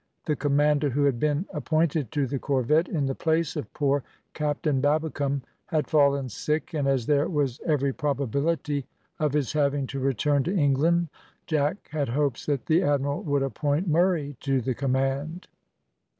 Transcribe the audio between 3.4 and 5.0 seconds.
of poor Captain